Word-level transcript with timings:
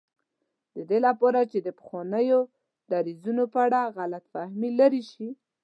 د 0.75 0.77
دې 0.89 0.99
لپاره 1.07 1.39
چې 1.51 1.57
د 1.61 1.67
پخوانیو 1.79 2.39
دریځونو 2.91 3.43
په 3.53 3.59
اړه 3.65 3.91
غلط 3.97 4.23
فهمي 4.33 4.69
لرې 4.79 5.03
شي. 5.11 5.29